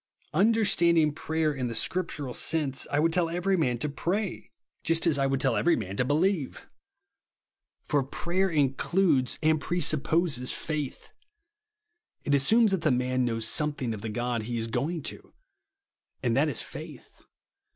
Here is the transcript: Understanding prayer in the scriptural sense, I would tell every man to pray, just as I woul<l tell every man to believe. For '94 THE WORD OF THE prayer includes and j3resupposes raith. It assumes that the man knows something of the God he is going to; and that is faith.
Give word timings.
Understanding 0.33 1.13
prayer 1.13 1.53
in 1.53 1.67
the 1.67 1.75
scriptural 1.75 2.33
sense, 2.33 2.87
I 2.91 2.99
would 2.99 3.13
tell 3.13 3.29
every 3.29 3.55
man 3.55 3.77
to 3.77 3.87
pray, 3.87 4.49
just 4.83 5.05
as 5.05 5.19
I 5.19 5.27
woul<l 5.27 5.39
tell 5.39 5.55
every 5.55 5.75
man 5.75 5.95
to 5.97 6.03
believe. 6.03 6.65
For 7.83 8.01
'94 8.01 8.01
THE 8.01 8.01
WORD 8.01 8.01
OF 8.01 8.05
THE 8.11 8.15
prayer 8.17 8.49
includes 8.49 9.39
and 9.43 9.61
j3resupposes 9.61 10.69
raith. 10.69 11.11
It 12.23 12.33
assumes 12.33 12.71
that 12.71 12.81
the 12.81 12.89
man 12.89 13.25
knows 13.25 13.47
something 13.47 13.93
of 13.93 14.01
the 14.01 14.09
God 14.09 14.41
he 14.41 14.57
is 14.57 14.65
going 14.65 15.03
to; 15.03 15.35
and 16.23 16.35
that 16.35 16.49
is 16.49 16.63
faith. 16.63 17.21